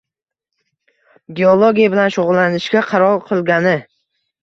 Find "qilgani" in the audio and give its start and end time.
3.33-3.81